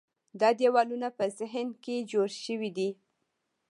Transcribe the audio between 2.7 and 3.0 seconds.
دي.